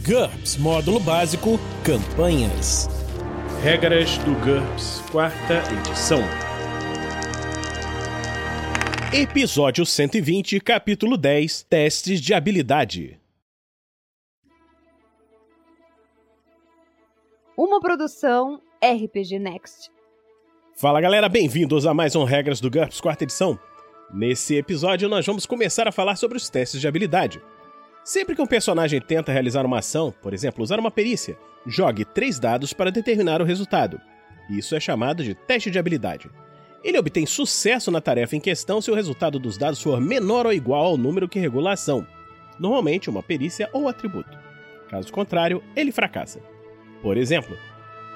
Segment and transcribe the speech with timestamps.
[0.00, 2.88] GURPS Módulo Básico Campanhas.
[3.62, 6.20] Regras do GURPS, quarta edição.
[9.12, 13.20] Episódio 120, capítulo 10 Testes de habilidade.
[17.54, 19.90] Uma produção RPG Next.
[20.74, 23.60] Fala galera, bem-vindos a mais um Regras do GURPS, quarta edição.
[24.10, 27.42] Nesse episódio, nós vamos começar a falar sobre os testes de habilidade.
[28.04, 32.38] Sempre que um personagem tenta realizar uma ação, por exemplo, usar uma perícia, jogue três
[32.38, 34.00] dados para determinar o resultado.
[34.50, 36.28] Isso é chamado de teste de habilidade.
[36.82, 40.52] Ele obtém sucesso na tarefa em questão se o resultado dos dados for menor ou
[40.52, 42.04] igual ao número que regula a ação,
[42.58, 44.36] normalmente uma perícia ou atributo.
[44.88, 46.40] Caso contrário, ele fracassa.
[47.00, 47.56] Por exemplo,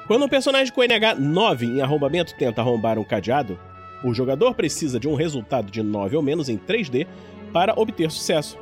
[0.09, 3.59] quando um personagem com NH 9 em arrombamento tenta arrombar um cadeado,
[4.03, 7.07] o jogador precisa de um resultado de 9 ou menos em 3D
[7.53, 8.59] para obter sucesso.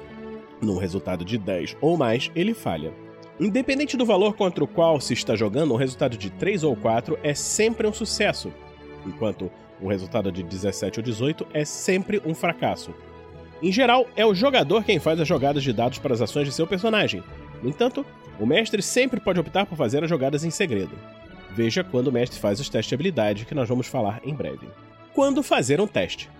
[0.65, 2.91] Num resultado de 10 ou mais, ele falha.
[3.39, 7.19] Independente do valor contra o qual se está jogando, um resultado de 3 ou 4
[7.23, 8.51] é sempre um sucesso,
[9.05, 9.51] enquanto
[9.83, 12.95] um resultado de 17 ou 18 é sempre um fracasso.
[13.63, 16.55] Em geral, é o jogador quem faz as jogadas de dados para as ações de
[16.55, 17.23] seu personagem.
[17.63, 18.07] No entanto,
[18.41, 20.97] o mestre sempre pode optar por fazer as jogadas em segredo.
[21.51, 24.67] Veja quando o mestre faz os testes de habilidade, que nós vamos falar em breve.
[25.13, 26.31] Quando fazer um teste?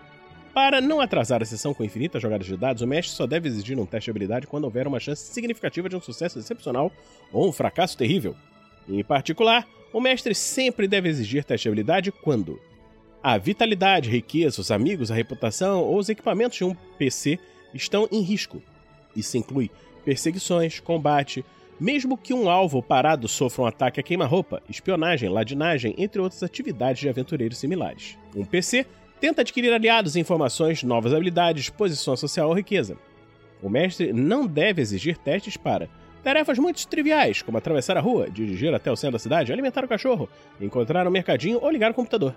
[0.55, 3.77] Para não atrasar a sessão com infinitas jogadas de dados, o mestre só deve exigir
[3.77, 6.93] um teste de habilidade quando houver uma chance significativa de um sucesso excepcional
[7.33, 8.37] ou um fracasso terrível.
[8.89, 12.61] Em particular, o mestre sempre deve exigir teste de habilidade quando
[13.21, 17.37] a vitalidade, riqueza, os amigos, a reputação ou os equipamentos de um PC
[17.75, 18.63] estão em risco.
[19.17, 19.73] Isso inclui
[20.05, 21.45] perseguições, combate,
[21.81, 27.01] mesmo que um alvo parado sofra um ataque a queima-roupa, espionagem, ladinagem, entre outras atividades
[27.01, 28.17] de aventureiros similares.
[28.37, 28.87] Um PC
[29.21, 32.97] Tenta adquirir aliados, informações, novas habilidades, posição social ou riqueza.
[33.63, 35.89] O mestre não deve exigir testes para
[36.23, 39.89] tarefas muito triviais, como atravessar a rua, dirigir até o centro da cidade, alimentar o
[39.89, 40.29] cachorro,
[40.61, 42.35] encontrar um mercadinho ou ligar o computador.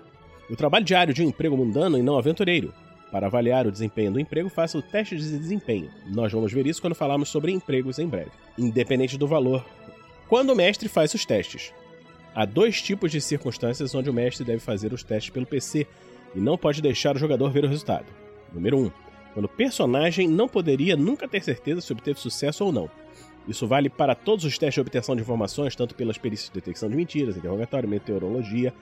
[0.50, 2.72] O trabalho diário de um emprego mundano e não aventureiro.
[3.10, 5.90] Para avaliar o desempenho do emprego, faça o teste de desempenho.
[6.06, 8.30] Nós vamos ver isso quando falarmos sobre empregos em breve.
[8.58, 9.64] Independente do valor.
[10.28, 11.72] Quando o mestre faz os testes.
[12.34, 15.86] Há dois tipos de circunstâncias onde o mestre deve fazer os testes pelo PC
[16.38, 18.06] e não pode deixar o jogador ver o resultado.
[18.52, 18.84] Número 1.
[18.84, 18.90] Um,
[19.34, 22.88] quando o personagem não poderia nunca ter certeza se obteve sucesso ou não.
[23.48, 26.88] Isso vale para todos os testes de obtenção de informações, tanto pelas perícias de detecção
[26.88, 28.72] de mentiras, interrogatório, meteorologia,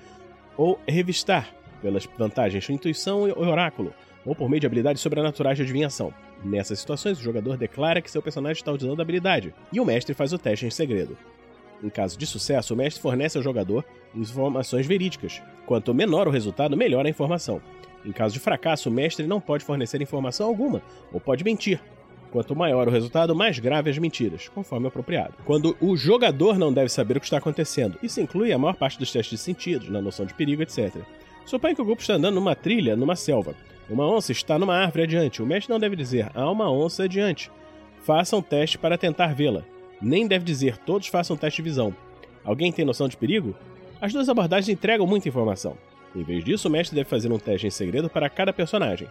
[0.56, 5.62] ou revistar, pelas vantagens de intuição e oráculo, ou por meio de habilidades sobrenaturais de
[5.62, 6.12] adivinhação.
[6.45, 10.15] Nessas situações, o jogador declara que seu personagem está usando a habilidade, e o mestre
[10.15, 11.16] faz o teste em segredo.
[11.83, 15.43] Em caso de sucesso, o mestre fornece ao jogador informações verídicas.
[15.67, 17.61] Quanto menor o resultado, melhor a informação.
[18.05, 20.81] Em caso de fracasso, o mestre não pode fornecer informação alguma,
[21.13, 21.81] ou pode mentir.
[22.31, 25.35] Quanto maior o resultado, mais grave as mentiras, conforme apropriado.
[25.45, 28.99] Quando o jogador não deve saber o que está acontecendo, isso inclui a maior parte
[28.99, 30.95] dos testes de sentidos, na noção de perigo, etc.
[31.45, 33.55] Suponha que o grupo está andando numa trilha, numa selva.
[33.89, 35.43] Uma onça está numa árvore adiante.
[35.43, 37.51] O mestre não deve dizer, há uma onça adiante.
[38.03, 39.65] Faça um teste para tentar vê-la
[40.01, 41.95] nem deve dizer todos façam teste de visão.
[42.45, 43.55] Alguém tem noção de perigo?
[44.01, 45.77] As duas abordagens entregam muita informação.
[46.15, 49.09] Em vez disso, o mestre deve fazer um teste em segredo para cada personagem.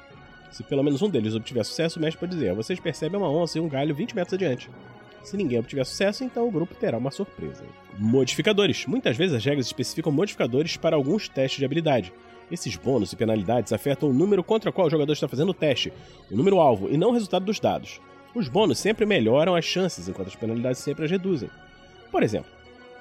[0.51, 3.57] Se pelo menos um deles obtiver sucesso, o mestre pode dizer: vocês percebem uma onça
[3.57, 4.69] e um galho 20 metros adiante.
[5.21, 7.63] Se ninguém obtiver sucesso, então o grupo terá uma surpresa.
[7.97, 8.85] Modificadores.
[8.85, 12.13] Muitas vezes as regras especificam modificadores para alguns testes de habilidade.
[12.51, 15.53] Esses bônus e penalidades afetam o número contra o qual o jogador está fazendo o
[15.53, 15.91] teste,
[16.31, 17.99] o número alvo, e não o resultado dos dados.
[18.35, 21.49] Os bônus sempre melhoram as chances, enquanto as penalidades sempre as reduzem.
[22.11, 22.51] Por exemplo,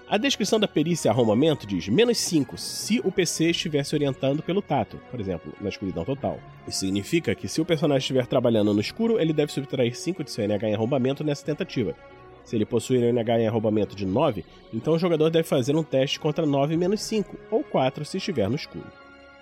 [0.09, 4.62] a descrição da perícia arrombamento diz menos 5 se o PC estiver se orientando pelo
[4.62, 6.39] tato, por exemplo, na escuridão total.
[6.69, 10.31] Isso significa que se o personagem estiver trabalhando no escuro, ele deve subtrair 5 de
[10.31, 11.97] seu NH em arrombamento nessa tentativa.
[12.45, 15.83] Se ele possuir um NH em arrombamento de 9, então o jogador deve fazer um
[15.83, 18.87] teste contra 9 menos 5, ou 4 se estiver no escuro.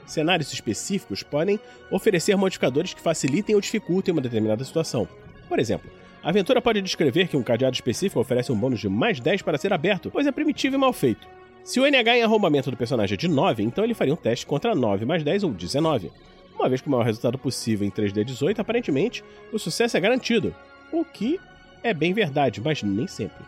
[0.06, 1.60] Cenários específicos podem
[1.90, 5.06] oferecer modificadores que facilitem ou dificultem uma determinada situação,
[5.52, 5.90] por exemplo,
[6.22, 9.58] a aventura pode descrever que um cadeado específico oferece um bônus de mais 10 para
[9.58, 11.28] ser aberto, pois é primitivo e mal feito.
[11.62, 14.46] Se o NH em arrombamento do personagem é de 9, então ele faria um teste
[14.46, 16.10] contra 9 mais 10 ou 19.
[16.54, 19.22] Uma vez que o maior resultado possível em 3D 18, aparentemente,
[19.52, 20.54] o sucesso é garantido.
[20.90, 21.38] O que
[21.82, 23.44] é bem verdade, mas nem sempre.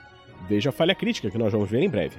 [0.46, 2.18] Veja a falha crítica que nós vamos ver em breve.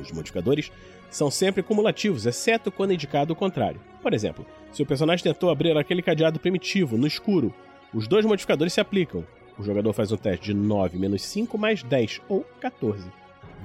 [0.00, 0.72] Os modificadores
[1.08, 3.80] são sempre cumulativos, exceto quando indicado o contrário.
[4.02, 7.54] Por exemplo, se o personagem tentou abrir aquele cadeado primitivo no escuro
[7.92, 9.24] os dois modificadores se aplicam.
[9.58, 13.04] O jogador faz um teste de 9 menos 5 mais 10, ou 14.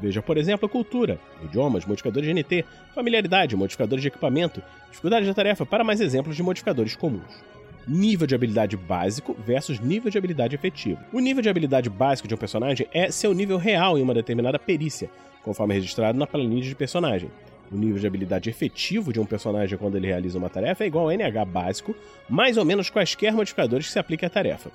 [0.01, 5.65] Veja, por exemplo, cultura, idiomas, modificadores de NT, familiaridade, modificadores de equipamento, dificuldade da tarefa,
[5.65, 7.43] para mais exemplos de modificadores comuns.
[7.87, 10.99] nível de habilidade básico versus nível de habilidade efetivo.
[11.13, 14.57] O nível de habilidade básico de um personagem é seu nível real em uma determinada
[14.57, 15.09] perícia,
[15.43, 17.29] conforme registrado na planilha de personagem.
[17.71, 21.05] O nível de habilidade efetivo de um personagem quando ele realiza uma tarefa é igual
[21.05, 21.95] ao NH básico,
[22.29, 24.71] mais ou menos quaisquer modificadores que se apliquem à tarefa.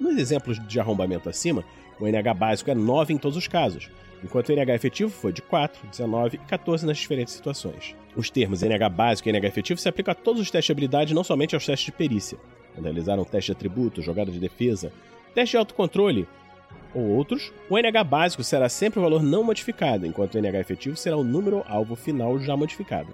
[0.00, 1.64] Nos exemplos de arrombamento acima,
[1.98, 3.88] o NH básico é 9 em todos os casos,
[4.22, 7.94] enquanto o NH efetivo foi de 4, 19 e 14 nas diferentes situações.
[8.14, 11.14] Os termos NH básico e NH efetivo se aplicam a todos os testes de habilidade,
[11.14, 12.38] não somente aos testes de perícia.
[12.74, 14.92] Quando realizaram teste de atributo, jogada de defesa,
[15.34, 16.28] teste de autocontrole
[16.96, 20.96] ou outros, o NH básico será sempre o valor não modificado, enquanto o NH efetivo
[20.96, 23.12] será o número alvo final já modificado.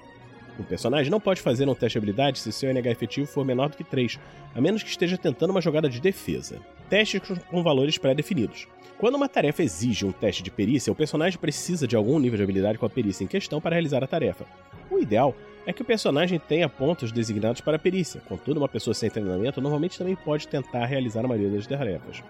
[0.56, 3.70] O personagem não pode fazer um teste de habilidade se seu NH efetivo for menor
[3.70, 4.20] do que 3,
[4.54, 6.60] a menos que esteja tentando uma jogada de defesa.
[6.88, 7.20] Testes
[7.50, 8.68] com valores pré-definidos.
[8.98, 12.44] Quando uma tarefa exige um teste de perícia, o personagem precisa de algum nível de
[12.44, 14.44] habilidade com a perícia em questão para realizar a tarefa.
[14.88, 15.34] O ideal
[15.66, 19.60] é que o personagem tenha pontos designados para a perícia, contudo, uma pessoa sem treinamento
[19.60, 22.22] normalmente também pode tentar realizar a maioria das tarefas.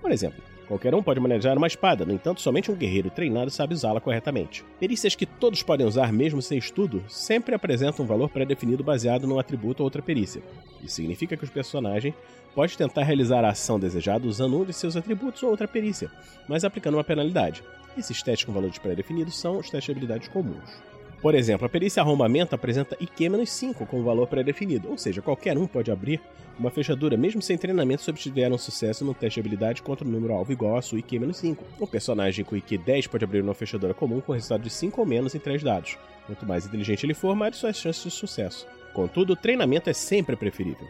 [0.00, 3.74] Por exemplo, Qualquer um pode manejar uma espada, no entanto, somente um guerreiro treinado sabe
[3.74, 4.64] usá-la corretamente.
[4.78, 9.40] Perícias que todos podem usar mesmo sem estudo sempre apresentam um valor pré-definido baseado num
[9.40, 10.40] atributo ou outra perícia.
[10.80, 12.14] Isso significa que o personagem
[12.54, 16.08] pode tentar realizar a ação desejada usando um de seus atributos ou outra perícia,
[16.46, 17.64] mas aplicando uma penalidade.
[17.98, 20.89] Esses testes com valores pré-definidos são os testes de habilidades comuns.
[21.20, 25.90] Por exemplo, a perícia arrombamento apresenta IQ-5 como valor pré-definido, ou seja, qualquer um pode
[25.90, 26.18] abrir
[26.58, 30.10] uma fechadura mesmo sem treinamento se obtiver um sucesso no teste de habilidade contra o
[30.10, 31.58] número alvo igual a sua IQ-5.
[31.78, 35.06] Um personagem com IQ 10 pode abrir uma fechadura comum com resultado de 5 ou
[35.06, 35.98] menos em 3 dados.
[36.26, 38.66] Quanto mais inteligente ele for, maiores suas chances de sucesso.
[38.94, 40.88] Contudo, o treinamento é sempre preferível.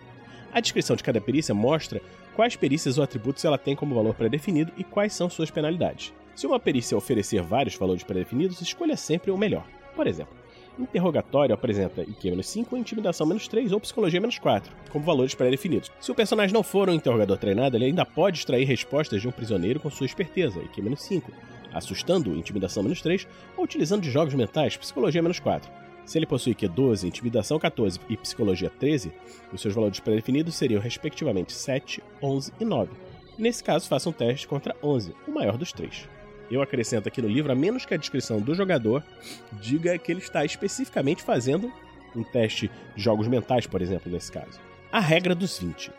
[0.53, 2.01] A descrição de cada perícia mostra
[2.37, 6.13] quais perícias ou atributos ela tem como valor pré-definido e quais são suas penalidades.
[6.37, 9.67] Se uma perícia oferecer vários valores pré-definidos, escolha sempre o melhor.
[9.95, 10.35] Por exemplo,
[10.79, 15.91] interrogatório apresenta IQ-5, intimidação -3 ou psicologia -4, como valores pré-definidos.
[16.01, 19.33] Se o personagem não for um interrogador treinado, ele ainda pode extrair respostas de um
[19.33, 21.25] prisioneiro com sua esperteza, IQ-5,
[21.73, 23.27] assustando intimidação -3
[23.57, 25.71] ou utilizando de jogos mentais, psicologia -4.
[26.05, 29.13] Se ele possui Q12, intimidação 14 e psicologia 13,
[29.53, 32.91] os seus valores pré-definidos seriam respectivamente 7, 11 e 9.
[33.39, 36.09] Nesse caso, faça um teste contra 11, o maior dos três.
[36.51, 39.05] Eu acrescento aqui no livro, a menos que a descrição do jogador
[39.61, 41.73] diga que ele está especificamente fazendo
[42.15, 44.59] um teste de jogos mentais, por exemplo, nesse caso.
[44.91, 45.93] A regra dos 20.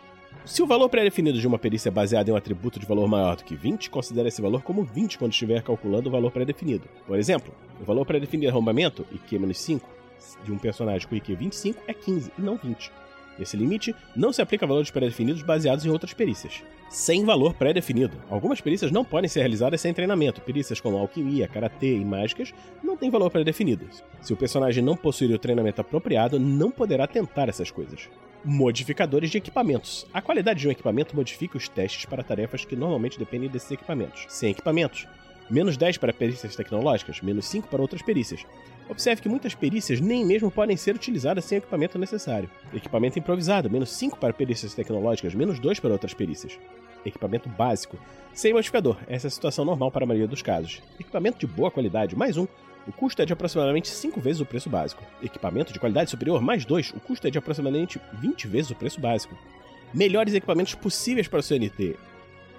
[0.43, 3.35] Se o valor pré-definido de uma perícia é baseado em um atributo de valor maior
[3.35, 6.87] do que 20, considere esse valor como 20 quando estiver calculando o valor pré-definido.
[7.05, 9.81] Por exemplo, o valor pré-definido de arrombamento, IQ-5,
[10.43, 12.91] de um personagem com IQ 25 é 15 e não 20.
[13.39, 16.63] Esse limite não se aplica a valores pré-definidos baseados em outras perícias.
[16.89, 18.17] Sem valor pré-definido.
[18.29, 20.41] Algumas perícias não podem ser realizadas sem treinamento.
[20.41, 23.87] Perícias como alquimia, karatê e mágicas não têm valor pré-definido.
[24.21, 28.09] Se o personagem não possuir o treinamento apropriado, não poderá tentar essas coisas.
[28.43, 30.05] Modificadores de equipamentos.
[30.13, 34.25] A qualidade de um equipamento modifica os testes para tarefas que normalmente dependem desses equipamentos.
[34.27, 35.07] Sem equipamentos,
[35.49, 38.45] menos 10 para perícias tecnológicas, menos 5 para outras perícias.
[38.89, 42.49] Observe que muitas perícias nem mesmo podem ser utilizadas sem o equipamento necessário.
[42.73, 46.59] Equipamento improvisado, menos 5 para perícias tecnológicas, menos 2 para outras perícias.
[47.05, 47.97] Equipamento básico,
[48.33, 50.81] sem modificador, essa é a situação normal para a maioria dos casos.
[50.99, 52.47] Equipamento de boa qualidade, mais 1,
[52.87, 55.03] o custo é de aproximadamente 5 vezes o preço básico.
[55.21, 58.99] Equipamento de qualidade superior, mais 2, o custo é de aproximadamente 20 vezes o preço
[58.99, 59.37] básico.
[59.93, 61.95] Melhores equipamentos possíveis para o seu NT,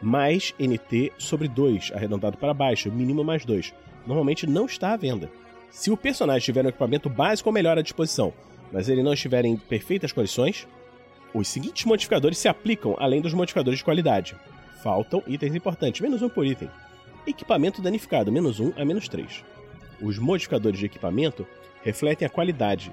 [0.01, 3.73] mais NT sobre 2, arredondado para baixo, mínimo mais 2.
[4.07, 5.31] Normalmente não está à venda.
[5.73, 8.33] Se o personagem tiver um equipamento básico ou melhor à disposição,
[8.71, 10.69] mas ele não estiver em perfeitas condições,
[11.33, 14.37] os seguintes modificadores se aplicam além dos modificadores de qualidade.
[14.83, 16.69] Faltam itens importantes, menos um por item.
[17.27, 19.43] Equipamento danificado, menos um a menos 3.
[20.03, 21.47] Os modificadores de equipamento
[21.83, 22.93] refletem a qualidade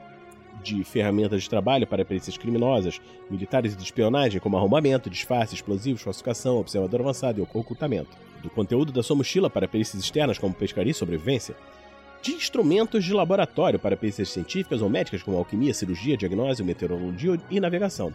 [0.64, 6.02] de ferramentas de trabalho para perícias criminosas, militares e de espionagem, como arrombamento, disfarce, explosivos,
[6.02, 8.18] falsificação, observador avançado e ocultamento.
[8.42, 11.56] Do conteúdo da sua mochila para perícias externas, como pescaria e sobrevivência,
[12.22, 17.60] de instrumentos de laboratório para perícias científicas ou médicas como alquimia, cirurgia, diagnóstico, meteorologia e
[17.60, 18.14] navegação.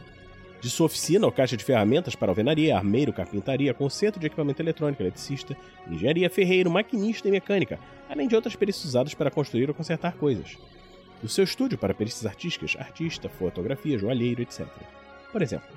[0.61, 5.03] De sua oficina ou caixa de ferramentas para alvenaria, armeiro, carpintaria, conserto de equipamento eletrônico,
[5.03, 5.57] eletricista,
[5.91, 10.57] engenharia, ferreiro, maquinista e mecânica, além de outras perícias usadas para construir ou consertar coisas.
[11.21, 14.67] Do seu estúdio para perícias artísticas, artista, fotografia, joalheiro, etc.
[15.31, 15.69] Por exemplo,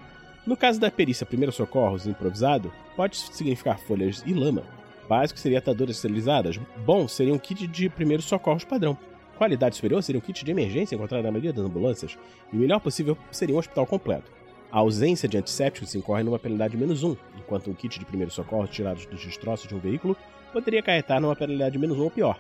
[0.46, 4.64] no caso da perícia Primeiros Socorros improvisado, pode significar folhas e lama,
[5.08, 6.60] Básico seria ataduras esterilizadas.
[6.86, 8.98] Bom seria um kit de primeiros socorros padrão.
[9.38, 12.18] Qualidade superior seria um kit de emergência encontrado na maioria das ambulâncias.
[12.52, 14.32] E o melhor possível seria um hospital completo.
[14.72, 18.70] A ausência de antissépticos incorre numa penalidade menos 1, enquanto um kit de primeiros socorros
[18.70, 20.18] tirados dos destroços de um veículo
[20.52, 22.40] poderia acarretar numa penalidade menos 1 ou pior,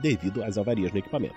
[0.00, 1.36] devido às avarias no equipamento.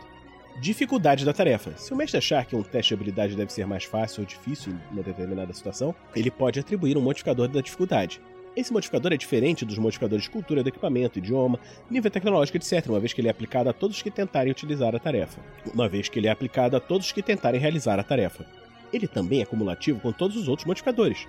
[0.60, 1.78] Dificuldade da tarefa.
[1.78, 4.74] Se o mestre achar que um teste de habilidade deve ser mais fácil ou difícil
[4.74, 8.20] em uma determinada situação, ele pode atribuir um modificador da dificuldade.
[8.58, 11.60] Esse modificador é diferente dos modificadores de cultura do equipamento, idioma,
[11.92, 15.00] nível tecnológico, etc., uma vez que ele é aplicado a todos que tentarem utilizar a
[15.00, 15.40] tarefa.
[15.72, 18.48] Uma vez que ele é aplicado a todos que tentarem realizar a tarefa.
[18.92, 21.28] Ele também é cumulativo com todos os outros modificadores.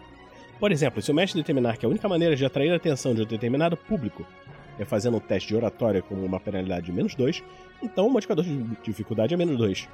[0.59, 3.21] Por exemplo, se o mestre determinar que a única maneira de atrair a atenção de
[3.21, 4.27] um determinado público
[4.79, 7.45] é fazendo um teste de oratória com uma penalidade de menos 2,
[7.83, 9.87] então o modificador de dificuldade é menos 2.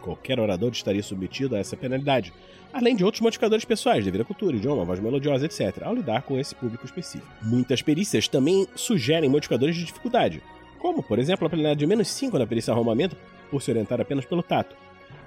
[0.00, 2.32] Qualquer orador estaria submetido a essa penalidade,
[2.72, 6.38] além de outros modificadores pessoais, devido à cultura, idioma, voz melodiosa, etc., ao lidar com
[6.38, 7.26] esse público específico.
[7.42, 10.42] Muitas perícias também sugerem modificadores de dificuldade,
[10.78, 13.16] como, por exemplo, a penalidade de menos 5 na perícia arrumamento,
[13.50, 14.76] por se orientar apenas pelo tato.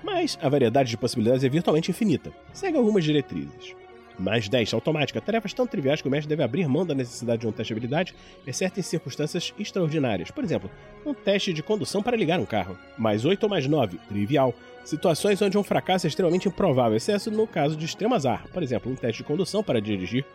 [0.03, 2.31] Mas a variedade de possibilidades é virtualmente infinita.
[2.53, 3.75] Segue algumas diretrizes.
[4.19, 5.21] Mais 10, automática.
[5.21, 7.77] Tarefas tão triviais que o mestre deve abrir mão da necessidade de um teste de
[7.77, 8.13] habilidade,
[8.45, 10.29] exceto em circunstâncias extraordinárias.
[10.29, 10.69] Por exemplo,
[11.05, 12.77] um teste de condução para ligar um carro.
[12.97, 14.53] Mais 8 ou mais 9, trivial.
[14.83, 18.45] Situações onde um fracasso é extremamente improvável, exceto no caso de extremo azar.
[18.51, 20.25] Por exemplo, um teste de condução para dirigir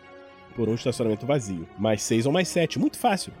[0.55, 1.67] por um estacionamento vazio.
[1.77, 3.33] Mais 6 ou mais 7, muito fácil.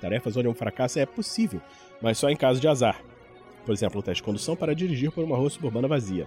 [0.00, 1.60] Tarefas onde um fracasso é possível,
[2.00, 2.98] mas só em caso de azar.
[3.66, 6.26] Por exemplo, um teste de condução para dirigir por uma rua suburbana vazia.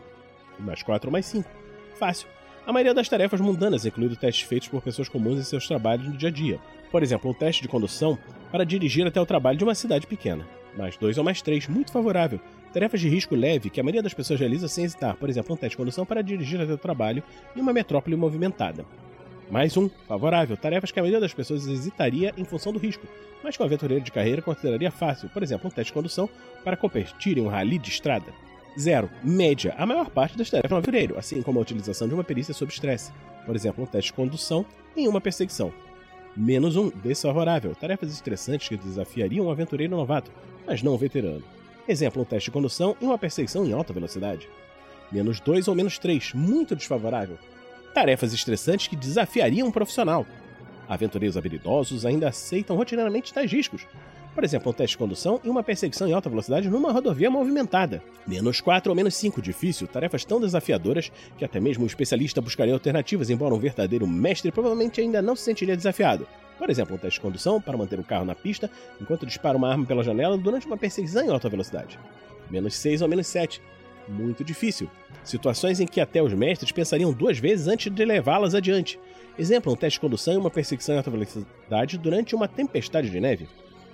[0.59, 1.49] Mais 4 ou mais 5.
[1.97, 2.27] Fácil
[2.65, 6.17] a maioria das tarefas mundanas, incluindo testes feitos por pessoas comuns em seus trabalhos no
[6.17, 6.59] dia a dia.
[6.91, 8.17] Por exemplo, um teste de condução
[8.51, 10.47] para dirigir até o trabalho de uma cidade pequena.
[10.75, 12.39] Mais dois ou mais três, muito favorável.
[12.73, 15.57] Tarefas de risco leve que a maioria das pessoas realiza sem hesitar, por exemplo, um
[15.57, 17.23] teste de condução para dirigir até o trabalho
[17.55, 18.83] em uma metrópole movimentada.
[19.49, 20.57] Mais um, favorável.
[20.57, 23.07] Tarefas que a maioria das pessoas hesitaria em função do risco,
[23.43, 26.27] mas que o aventureiro de carreira consideraria fácil, por exemplo, um teste de condução
[26.63, 28.33] para competir em um rally de estrada.
[28.77, 29.09] Zero.
[29.23, 29.73] Média.
[29.77, 32.71] A maior parte das tarefas no aventureiro, assim como a utilização de uma perícia sob
[32.71, 33.11] estresse.
[33.45, 34.65] Por exemplo, um teste de condução
[34.95, 35.71] em uma perseguição.
[36.35, 36.89] Menos um.
[36.89, 37.73] Desfavorável.
[37.75, 40.31] Tarefas estressantes que desafiariam um aventureiro novato,
[40.67, 41.43] mas não um veterano.
[41.87, 44.49] Exemplo, um teste de condução em uma perseguição em alta velocidade.
[45.11, 46.33] Menos dois ou menos três.
[46.33, 47.37] Muito desfavorável.
[47.93, 50.25] Tarefas estressantes que desafiariam um profissional.
[50.89, 53.87] Aventureiros habilidosos ainda aceitam rotineiramente tais riscos,
[54.35, 58.03] por exemplo, um teste de condução e uma perseguição em alta velocidade numa rodovia movimentada.
[58.27, 62.73] Menos 4 ou menos 5, difícil, tarefas tão desafiadoras que até mesmo um especialista buscaria
[62.73, 66.27] alternativas, embora um verdadeiro mestre provavelmente ainda não se sentiria desafiado.
[66.57, 69.69] Por exemplo, um teste de condução para manter o carro na pista enquanto dispara uma
[69.69, 71.97] arma pela janela durante uma perseguição em alta velocidade.
[72.51, 73.61] Menos 6 ou menos 7.
[74.09, 74.89] Muito difícil.
[75.23, 78.99] Situações em que até os mestres pensariam duas vezes antes de levá-las adiante.
[79.39, 83.19] Exemplo, um teste de condução e uma perseguição em alta velocidade durante uma tempestade de
[83.19, 83.47] neve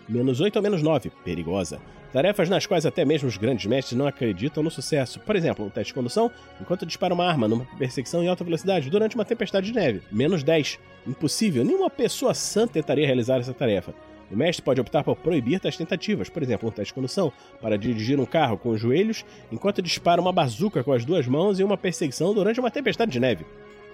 [0.07, 1.79] menos 8 ou menos 9, perigosa.
[2.11, 5.19] Tarefas nas quais até mesmo os grandes mestres não acreditam no sucesso.
[5.21, 6.29] Por exemplo, um teste de condução
[6.59, 10.01] enquanto dispara uma arma numa perseguição em alta velocidade durante uma tempestade de neve.
[10.11, 10.77] Menos 10.
[11.07, 13.93] Impossível, nenhuma pessoa sã tentaria realizar essa tarefa.
[14.29, 17.31] O mestre pode optar por proibir tais tentativas, por exemplo, um teste de condução
[17.61, 21.59] para dirigir um carro com os joelhos enquanto dispara uma bazuca com as duas mãos
[21.59, 23.45] em uma perseguição durante uma tempestade de neve.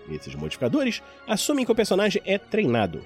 [0.10, 3.04] Esses modificadores assumem que o personagem é treinado.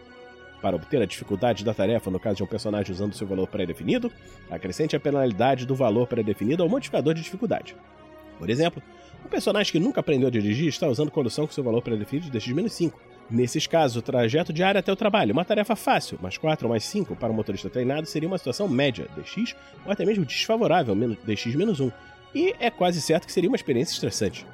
[0.62, 4.12] Para obter a dificuldade da tarefa no caso de um personagem usando seu valor pré-definido,
[4.50, 7.76] acrescente a penalidade do valor pré-definido ao modificador de dificuldade.
[8.38, 8.82] Por exemplo,
[9.26, 12.38] um personagem que nunca aprendeu a dirigir está usando condução com seu valor pré-definido de
[12.38, 12.94] DX-5.
[13.30, 16.84] Nesses casos, o trajeto diário até o trabalho, uma tarefa fácil, mais 4 ou mais
[16.84, 21.94] 5 para um motorista treinado, seria uma situação média, DX, ou até mesmo desfavorável, DX-1.
[22.34, 24.46] E é quase certo que seria uma experiência estressante.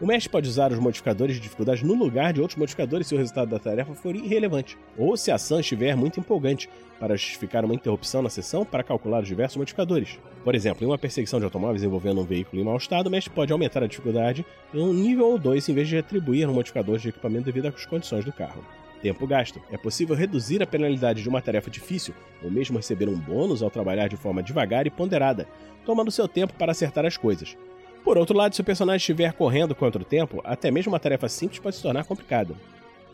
[0.00, 3.18] O mestre pode usar os modificadores de dificuldade no lugar de outros modificadores se o
[3.18, 7.74] resultado da tarefa for irrelevante, ou se a ação estiver muito empolgante, para justificar uma
[7.74, 10.18] interrupção na sessão para calcular os diversos modificadores.
[10.42, 13.32] Por exemplo, em uma perseguição de automóveis envolvendo um veículo em mau estado, o mestre
[13.32, 16.98] pode aumentar a dificuldade em um nível ou dois em vez de atribuir um modificador
[16.98, 18.64] de equipamento devido às condições do carro.
[19.00, 19.60] Tempo gasto.
[19.70, 23.70] É possível reduzir a penalidade de uma tarefa difícil, ou mesmo receber um bônus ao
[23.70, 25.46] trabalhar de forma devagar e ponderada,
[25.84, 27.56] tomando seu tempo para acertar as coisas.
[28.04, 31.26] Por outro lado, se o personagem estiver correndo contra o tempo, até mesmo uma tarefa
[31.26, 32.54] simples pode se tornar complicada.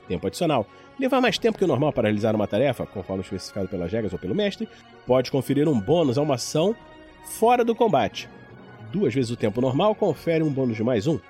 [0.08, 0.66] Tempo adicional.
[0.98, 4.18] Levar mais tempo que o normal para realizar uma tarefa, conforme especificado pelas regras ou
[4.18, 4.68] pelo mestre,
[5.06, 6.74] pode conferir um bônus a uma ação
[7.24, 8.28] fora do combate.
[8.92, 11.20] Duas vezes o tempo normal confere um bônus de mais um.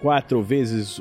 [0.00, 1.00] Quatro vezes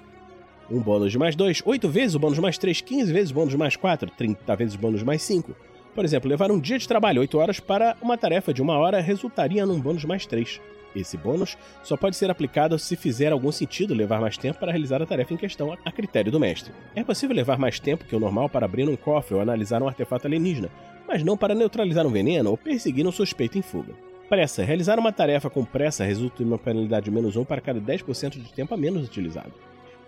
[0.72, 1.62] um bônus de mais dois.
[1.64, 2.82] Oito vezes o bônus de mais três.
[2.82, 4.10] Quinze vezes o bônus de mais quatro.
[4.10, 5.56] Trinta vezes o bônus de mais cinco.
[5.94, 9.00] Por exemplo, levar um dia de trabalho, oito horas, para uma tarefa de uma hora
[9.00, 10.60] resultaria num bônus mais três.
[10.96, 15.02] Esse bônus só pode ser aplicado se fizer algum sentido levar mais tempo para realizar
[15.02, 16.74] a tarefa em questão, a critério do mestre.
[16.96, 19.88] É possível levar mais tempo que o normal para abrir um cofre ou analisar um
[19.88, 20.70] artefato alienígena,
[21.08, 23.94] mas não para neutralizar um veneno ou perseguir um suspeito em fuga.
[24.30, 24.64] Pressa.
[24.64, 28.32] Realizar uma tarefa com pressa resulta em uma penalidade de menos 1 para cada 10%
[28.32, 29.54] de tempo a menos utilizado.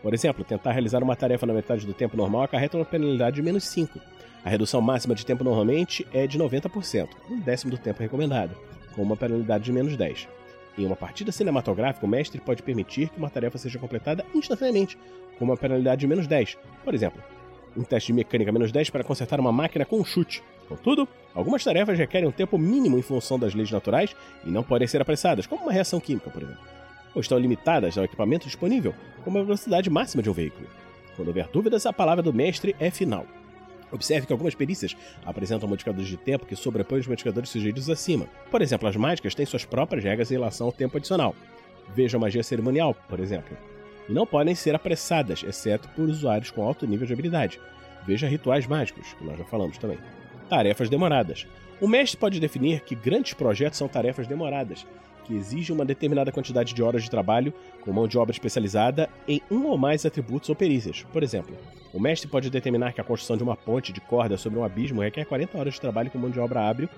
[0.02, 3.42] Por exemplo, tentar realizar uma tarefa na metade do tempo normal acarreta uma penalidade de
[3.42, 4.00] menos 5.
[4.44, 8.56] A redução máxima de tempo normalmente é de 90%, um décimo do tempo recomendado,
[8.96, 10.28] com uma penalidade de menos 10.
[10.80, 14.98] Em uma partida cinematográfica, o mestre pode permitir que uma tarefa seja completada instantaneamente,
[15.38, 16.58] com uma penalidade de menos 10.
[16.86, 17.22] Por exemplo,
[17.76, 20.42] um teste de mecânica menos 10 para consertar uma máquina com um chute.
[20.70, 21.06] Contudo,
[21.36, 25.02] algumas tarefas requerem um tempo mínimo em função das leis naturais e não podem ser
[25.02, 26.62] apressadas, como uma reação química, por exemplo.
[27.14, 28.96] Ou estão limitadas ao equipamento disponível,
[29.26, 30.70] como a velocidade máxima de um veículo.
[31.18, 33.26] Quando houver dúvidas, a palavra do mestre é final.
[33.92, 38.28] Observe que algumas perícias apresentam modificadores de tempo que sobrepõem os modificadores sugeridos acima.
[38.52, 41.36] Por exemplo, as mágicas têm suas próprias regras em relação ao tempo adicional.
[41.96, 43.58] Veja a magia cerimonial, por exemplo.
[44.08, 47.60] E não podem ser apressadas, exceto por usuários com alto nível de habilidade.
[48.06, 50.00] Veja rituais mágicos, que nós já falamos também.
[50.50, 51.48] Tarefas demoradas.
[51.82, 54.86] O mestre pode definir que grandes projetos são tarefas demoradas,
[55.30, 59.40] que exigem uma determinada quantidade de horas de trabalho com mão de obra especializada em
[59.52, 61.06] um ou mais atributos ou perícias.
[61.14, 61.56] Por exemplo,
[61.94, 65.02] o mestre pode determinar que a construção de uma ponte de corda sobre um abismo
[65.02, 66.90] requer 40 horas de trabalho com mão de obra hábil,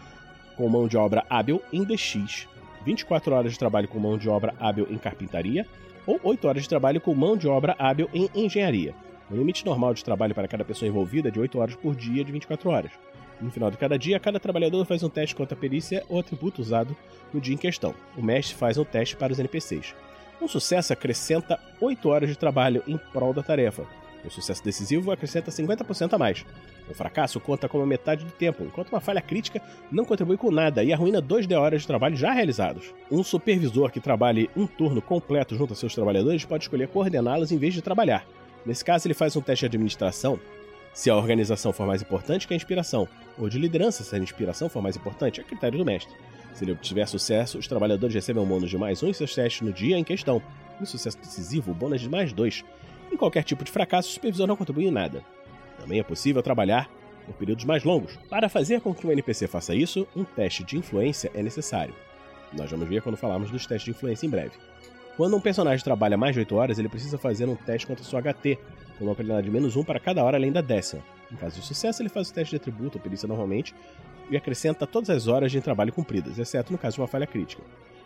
[0.55, 2.47] com mão de obra hábil em DX,
[2.85, 5.67] 24 horas de trabalho com mão de obra hábil em carpintaria
[6.07, 8.95] ou 8 horas de trabalho com mão de obra hábil em engenharia.
[9.29, 12.23] O limite normal de trabalho para cada pessoa envolvida é de 8 horas por dia
[12.23, 12.91] de 24 horas.
[13.41, 16.61] No final de cada dia, cada trabalhador faz um teste contra a perícia ou atributo
[16.61, 16.95] usado
[17.33, 17.95] no dia em questão.
[18.15, 19.95] O mestre faz um teste para os NPCs.
[20.39, 23.85] Um sucesso acrescenta 8 horas de trabalho em prol da tarefa.
[24.23, 26.45] Um sucesso decisivo acrescenta 50% a mais.
[26.87, 29.59] O fracasso conta como metade do tempo, enquanto uma falha crítica
[29.91, 32.93] não contribui com nada e arruína 2 de horas de trabalho já realizados.
[33.09, 37.57] Um supervisor que trabalhe um turno completo junto a seus trabalhadores pode escolher coordená-los em
[37.57, 38.25] vez de trabalhar.
[38.63, 40.39] Nesse caso, ele faz um teste de administração
[40.93, 43.07] se a organização for mais importante que a inspiração,
[43.37, 46.13] ou de liderança se a inspiração for mais importante, é critério do mestre.
[46.53, 49.61] Se ele obtiver sucesso, os trabalhadores recebem um bônus de mais um em seus testes
[49.61, 50.41] no dia em questão.
[50.81, 52.63] Em sucesso decisivo, o bônus de mais dois.
[53.11, 55.23] Em qualquer tipo de fracasso, o supervisor não contribui em nada.
[55.79, 56.89] Também é possível trabalhar
[57.25, 58.17] por períodos mais longos.
[58.29, 61.95] Para fazer com que o NPC faça isso, um teste de influência é necessário.
[62.53, 64.57] Nós vamos ver quando falarmos dos testes de influência em breve.
[65.17, 68.21] Quando um personagem trabalha mais de 8 horas, ele precisa fazer um teste contra sua
[68.21, 68.57] HT,
[68.97, 71.03] com uma penalidade de menos 1 para cada hora além da décima.
[71.31, 73.75] Em caso de sucesso, ele faz o teste de atributo ou perícia normalmente
[74.29, 77.61] e acrescenta todas as horas de trabalho cumpridas, exceto no caso de uma falha crítica.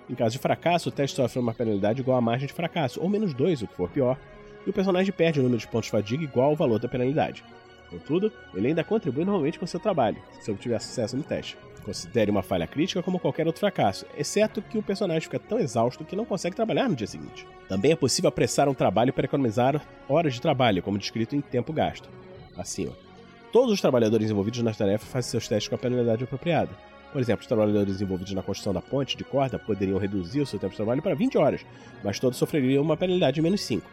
[0.09, 3.09] Em caso de fracasso, o teste sofre uma penalidade igual à margem de fracasso, ou
[3.09, 4.17] menos 2, o que for pior,
[4.65, 7.43] e o personagem perde o número de pontos de fadiga igual ao valor da penalidade.
[7.89, 11.57] Contudo, ele ainda contribui normalmente com seu trabalho, se obtiver sucesso no teste.
[11.85, 16.03] Considere uma falha crítica como qualquer outro fracasso, exceto que o personagem fica tão exausto
[16.03, 17.45] que não consegue trabalhar no dia seguinte.
[17.69, 21.71] Também é possível apressar um trabalho para economizar horas de trabalho, como descrito em tempo
[21.71, 22.09] gasto.
[22.57, 22.91] Assim, ó.
[23.51, 26.71] Todos os trabalhadores envolvidos nas tarefas fazem seus testes com a penalidade apropriada.
[27.13, 30.59] Por exemplo, os trabalhadores envolvidos na construção da ponte de corda poderiam reduzir o seu
[30.59, 31.63] tempo de trabalho para 20 horas,
[32.03, 33.87] mas todos sofreriam uma penalidade de menos 5.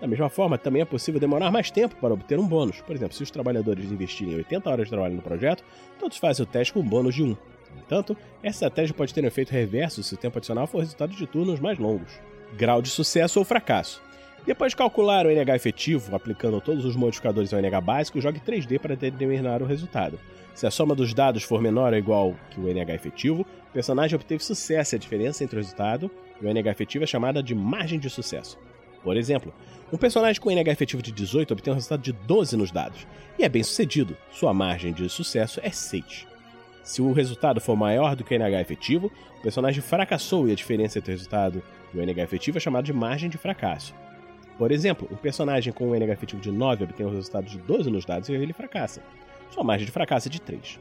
[0.00, 2.80] Da mesma forma, também é possível demorar mais tempo para obter um bônus.
[2.80, 5.62] Por exemplo, se os trabalhadores investirem 80 horas de trabalho no projeto,
[5.98, 7.26] todos fazem o teste com um bônus de 1.
[7.26, 7.36] No
[7.78, 11.26] entanto, essa estratégia pode ter um efeito reverso se o tempo adicional for resultado de
[11.26, 12.18] turnos mais longos.
[12.56, 14.02] Grau de sucesso ou fracasso.
[14.46, 18.80] Depois de calcular o NH efetivo, aplicando todos os modificadores ao NH básico, jogue 3D
[18.80, 20.18] para determinar o resultado.
[20.54, 24.16] Se a soma dos dados for menor ou igual que o NH efetivo, o personagem
[24.16, 26.10] obteve sucesso e a diferença entre o resultado
[26.40, 28.58] e o NH efetivo é chamada de margem de sucesso.
[29.02, 29.52] Por exemplo,
[29.92, 33.06] um personagem com NH efetivo de 18 obtém um resultado de 12 nos dados,
[33.38, 36.26] e é bem sucedido, sua margem de sucesso é 6.
[36.82, 40.54] Se o resultado for maior do que o NH efetivo, o personagem fracassou e a
[40.54, 41.62] diferença entre o resultado
[41.94, 43.94] e o NH efetivo é chamada de margem de fracasso.
[44.58, 47.90] Por exemplo, um personagem com um NH efetivo de 9 obtém um resultado de 12
[47.90, 49.02] nos dados e ele fracassa.
[49.50, 50.78] Sua margem de fracasso é de 3.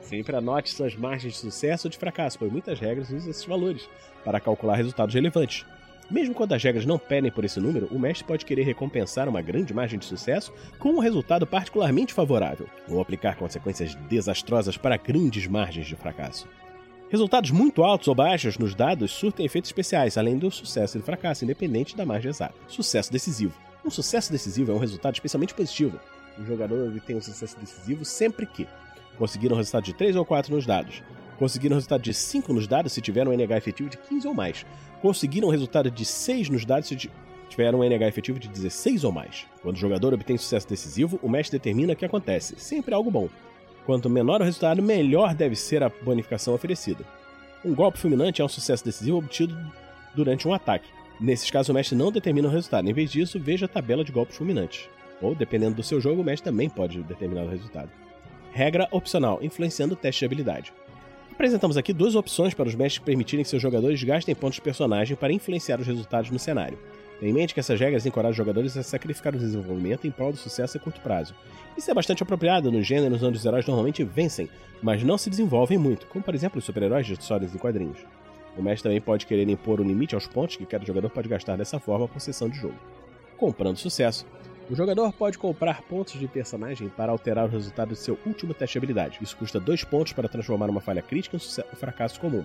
[0.00, 3.88] Sempre anote suas margens de sucesso ou de fracasso, pois muitas regras usam esses valores
[4.24, 5.66] para calcular resultados relevantes.
[6.10, 9.42] Mesmo quando as regras não pedem por esse número, o mestre pode querer recompensar uma
[9.42, 15.48] grande margem de sucesso com um resultado particularmente favorável, ou aplicar consequências desastrosas para grandes
[15.48, 16.46] margens de fracasso.
[17.08, 21.04] Resultados muito altos ou baixos nos dados surtem efeitos especiais, além do sucesso e do
[21.04, 22.54] fracasso, independente da margem exata.
[22.68, 23.54] Sucesso decisivo.
[23.84, 26.00] Um sucesso decisivo é um resultado especialmente positivo.
[26.38, 28.66] O jogador obtém um sucesso decisivo sempre que
[29.16, 31.02] conseguir um resultado de 3 ou 4 nos dados,
[31.36, 34.34] conseguir um resultado de 5 nos dados se tiver um NH efetivo de 15 ou
[34.34, 34.66] mais,
[35.00, 37.10] conseguiram um resultado de 6 nos dados se
[37.48, 39.46] tiveram um NH efetivo de 16 ou mais.
[39.62, 43.28] Quando o jogador obtém sucesso decisivo, o mestre determina o que acontece, sempre algo bom.
[43.84, 47.04] Quanto menor o resultado, melhor deve ser a bonificação oferecida.
[47.64, 49.56] Um golpe fulminante é um sucesso decisivo obtido
[50.14, 50.88] durante um ataque.
[51.20, 52.88] Nesses casos, o mestre não determina o resultado.
[52.88, 54.88] Em vez disso, veja a tabela de golpes fulminantes.
[55.22, 57.90] Ou, dependendo do seu jogo, o mestre também pode determinar o resultado.
[58.52, 60.72] Regra opcional, influenciando o teste de habilidade.
[61.36, 65.14] Apresentamos aqui duas opções para os mestres permitirem que seus jogadores gastem pontos de personagem
[65.14, 66.78] para influenciar os resultados no cenário.
[67.20, 70.32] Tenha em mente que essas regras encorajam os jogadores a sacrificar o desenvolvimento em prol
[70.32, 71.34] do sucesso a curto prazo.
[71.76, 74.48] Isso é bastante apropriado nos gêneros onde os heróis normalmente vencem,
[74.82, 77.98] mas não se desenvolvem muito, como por exemplo os super-heróis de histórias em quadrinhos.
[78.56, 81.58] O mestre também pode querer impor um limite aos pontos que cada jogador pode gastar
[81.58, 82.78] dessa forma por sessão de jogo.
[83.36, 84.24] Comprando sucesso.
[84.68, 88.72] O jogador pode comprar pontos de personagem para alterar o resultado de seu último teste
[88.72, 89.18] de habilidade.
[89.22, 92.44] Isso custa 2 pontos para transformar uma falha crítica em um fracasso comum.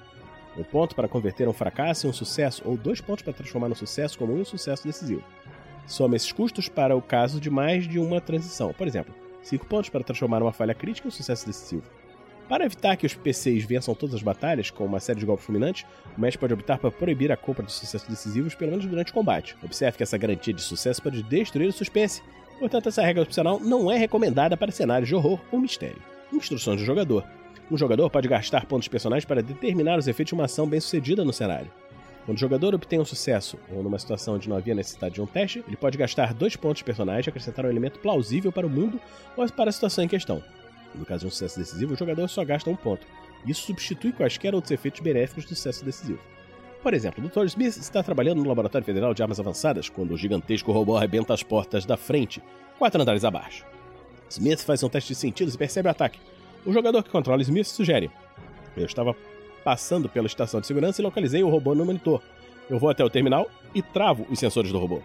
[0.55, 3.75] Um ponto para converter um fracasso em um sucesso, ou dois pontos para transformar um
[3.75, 5.23] sucesso comum em um sucesso decisivo.
[5.87, 8.71] Soma esses custos para o caso de mais de uma transição.
[8.71, 11.89] Por exemplo, 5 pontos para transformar uma falha crítica em um sucesso decisivo.
[12.51, 15.85] Para evitar que os PCs vençam todas as batalhas com uma série de golpes fulminantes,
[16.17, 19.13] o mestre pode optar por proibir a compra de sucessos decisivos pelo menos durante o
[19.13, 19.55] combate.
[19.63, 22.21] Observe que essa garantia de sucesso pode destruir o suspense,
[22.59, 26.01] portanto essa regra opcional não é recomendada para cenários de horror ou mistério.
[26.33, 27.23] Instruções do jogador.
[27.71, 31.31] Um jogador pode gastar pontos personagens para determinar os efeitos de uma ação bem-sucedida no
[31.31, 31.71] cenário.
[32.25, 35.25] Quando o jogador obtém um sucesso, ou numa situação onde não havia necessidade de um
[35.25, 38.69] teste, ele pode gastar dois pontos de personagem e acrescentar um elemento plausível para o
[38.69, 38.99] mundo
[39.37, 40.43] ou para a situação em questão.
[40.95, 43.05] No caso de um sucesso decisivo, o jogador só gasta um ponto.
[43.45, 46.19] Isso substitui quaisquer outros efeitos benéficos do sucesso decisivo.
[46.83, 47.45] Por exemplo, o Dr.
[47.45, 51.43] Smith está trabalhando no Laboratório Federal de Armas Avançadas quando o gigantesco robô arrebenta as
[51.43, 52.41] portas da frente,
[52.79, 53.65] quatro andares abaixo.
[54.29, 56.19] Smith faz um teste de sentidos e percebe o ataque.
[56.65, 58.09] O jogador que controla Smith sugere:
[58.75, 59.15] Eu estava
[59.63, 62.21] passando pela estação de segurança e localizei o robô no monitor.
[62.69, 65.01] Eu vou até o terminal e travo os sensores do robô.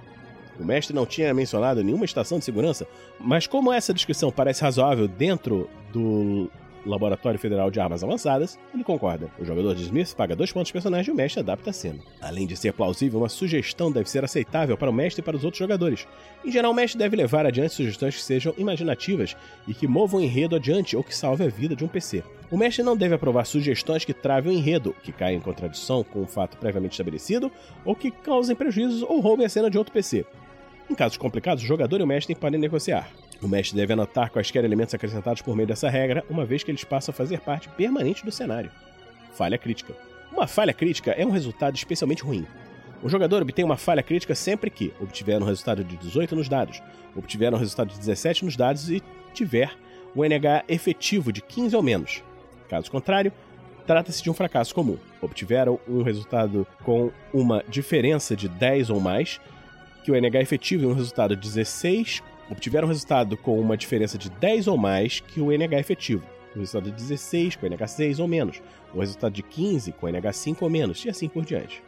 [0.58, 2.86] O mestre não tinha mencionado nenhuma estação de segurança,
[3.20, 6.50] mas como essa descrição parece razoável dentro do
[6.86, 9.28] Laboratório Federal de Armas Avançadas, ele concorda.
[9.38, 11.98] O jogador de Smith paga dois pontos de personagem e o mestre adapta a cena.
[12.20, 15.44] Além de ser plausível, uma sugestão deve ser aceitável para o mestre e para os
[15.44, 16.06] outros jogadores.
[16.44, 20.22] Em geral, o mestre deve levar adiante sugestões que sejam imaginativas e que movam o
[20.22, 22.22] enredo adiante ou que salvem a vida de um PC.
[22.50, 26.20] O mestre não deve aprovar sugestões que travem o enredo, que caem em contradição com
[26.20, 27.50] um fato previamente estabelecido,
[27.84, 30.24] ou que causem prejuízos ou roubem a cena de outro PC.
[30.88, 33.10] Em casos complicados, o jogador e o mestre podem negociar.
[33.42, 36.84] O mestre deve anotar quaisquer elementos acrescentados por meio dessa regra, uma vez que eles
[36.84, 38.70] passam a fazer parte permanente do cenário.
[39.32, 39.94] Falha crítica.
[40.32, 42.46] Uma falha crítica é um resultado especialmente ruim.
[43.02, 46.80] O jogador obtém uma falha crítica sempre que obtiver um resultado de 18 nos dados,
[47.14, 49.02] obtiver um resultado de 17 nos dados e
[49.34, 49.72] tiver
[50.14, 52.22] um NH efetivo de 15 ou menos.
[52.68, 53.32] Caso contrário,
[53.86, 54.98] trata-se de um fracasso comum.
[55.20, 59.40] Obtiveram um resultado com uma diferença de 10 ou mais,
[60.06, 64.16] que o NH efetivo em um resultado de 16 obtiveram um resultado com uma diferença
[64.16, 68.20] de 10 ou mais que o NH efetivo, o resultado de 16 com NH 6
[68.20, 68.62] ou menos,
[68.94, 71.82] o resultado de 15 com NH 5 ou menos, e assim por diante.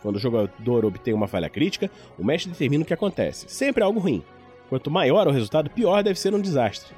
[0.00, 3.46] Quando o jogador obtém uma falha crítica, o mestre determina o que acontece.
[3.48, 4.24] Sempre é algo ruim.
[4.68, 6.92] Quanto maior o resultado, pior deve ser um desastre.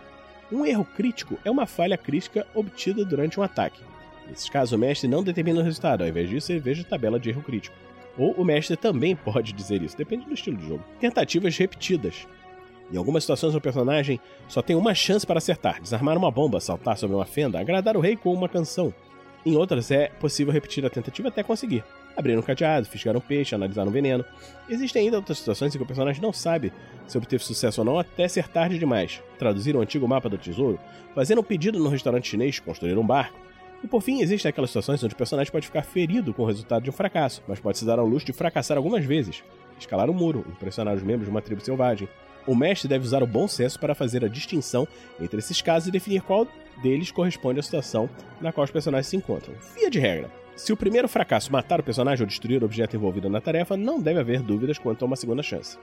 [0.51, 3.83] Um erro crítico é uma falha crítica obtida durante um ataque.
[4.27, 7.21] Nesses casos, o mestre não determina o resultado, ao invés disso, ele veja a tabela
[7.21, 7.77] de erro crítico.
[8.17, 10.85] Ou o mestre também pode dizer isso, depende do estilo do jogo.
[11.01, 12.27] Tentativas repetidas.
[12.93, 16.97] Em algumas situações, o personagem só tem uma chance para acertar: desarmar uma bomba, saltar
[16.97, 18.93] sobre uma fenda, agradar o rei com uma canção.
[19.45, 21.85] Em outras, é possível repetir a tentativa até conseguir.
[22.17, 24.25] Abrir um cadeado, fisgar um peixe, analisar um veneno.
[24.69, 26.73] Existem ainda outras situações em que o personagem não sabe
[27.07, 29.23] se obteve sucesso ou não até ser tarde demais.
[29.39, 30.79] Traduzir um antigo mapa do tesouro,
[31.15, 33.39] fazer um pedido no restaurante chinês, construir um barco.
[33.85, 36.83] E por fim, existem aquelas situações onde o personagem pode ficar ferido com o resultado
[36.83, 39.45] de um fracasso, mas pode se dar ao luxo de fracassar algumas vezes.
[39.79, 42.09] Escalar um muro, impressionar os membros de uma tribo selvagem,
[42.47, 44.89] o mestre deve usar o bom senso para fazer a distinção
[45.21, 46.49] entre esses casos e definir qual
[46.83, 48.09] deles corresponde à situação
[48.41, 49.55] na qual os personagens se encontram.
[49.75, 53.29] Via de regra, se o primeiro fracasso matar o personagem ou destruir o objeto envolvido
[53.29, 55.77] na tarefa, não deve haver dúvidas quanto a uma segunda chance.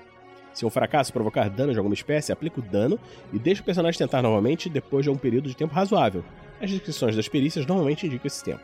[0.53, 2.99] Se um fracasso provocar dano de alguma espécie, aplica o dano
[3.31, 6.23] e deixa o personagem tentar novamente depois de um período de tempo razoável.
[6.61, 8.61] As descrições das perícias normalmente indicam esse tempo.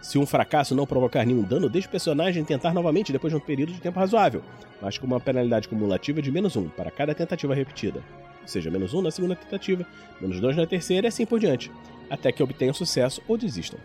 [0.00, 3.40] Se um fracasso não provocar nenhum dano, deixe o personagem tentar novamente depois de um
[3.40, 4.42] período de tempo razoável,
[4.80, 8.02] mas com uma penalidade cumulativa de menos 1 para cada tentativa repetida.
[8.40, 9.86] Ou seja, menos 1 na segunda tentativa,
[10.20, 11.70] menos 2 na terceira e assim por diante,
[12.08, 13.78] até que obtenham sucesso ou desistam.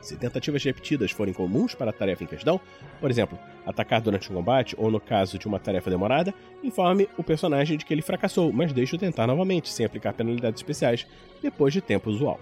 [0.00, 2.60] Se tentativas repetidas forem comuns para a tarefa em questão,
[3.00, 6.32] por exemplo, atacar durante um combate ou no caso de uma tarefa demorada,
[6.62, 11.06] informe o personagem de que ele fracassou, mas deixe-o tentar novamente, sem aplicar penalidades especiais,
[11.42, 12.40] depois de tempo usual.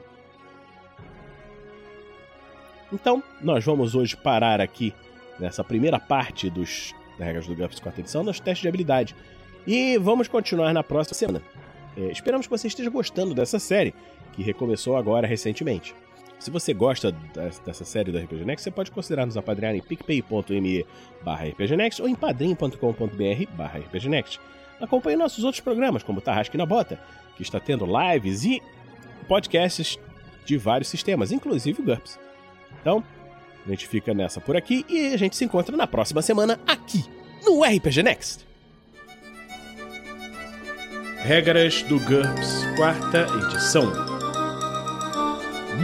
[2.93, 4.95] Então, nós vamos hoje parar aqui
[5.39, 9.17] nessa primeira parte dos regras do GURPS 4 edição, nos testes de habilidade.
[9.67, 11.43] E vamos continuar na próxima semana.
[11.97, 13.95] É, esperamos que você esteja gostando dessa série,
[14.33, 15.95] que recomeçou agora recentemente.
[16.39, 17.13] Se você gosta
[17.65, 20.87] dessa série do RPG Next, você pode considerar nos apadrinhar em picpay.me
[21.23, 24.39] barra rpgnext ou em padrim.com.br barra rpgnext.
[24.81, 27.01] Acompanhe nossos outros programas, como Tarrasque na Bota,
[27.37, 28.63] que está tendo lives e
[29.27, 29.99] podcasts
[30.45, 32.19] de vários sistemas, inclusive o GURPS.
[32.81, 33.03] Então,
[33.67, 37.05] a gente fica nessa por aqui e a gente se encontra na próxima semana aqui
[37.45, 38.47] no RPG Next.
[41.19, 44.16] Regras do GURPS, quarta edição.